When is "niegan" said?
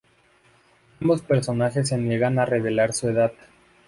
1.99-2.39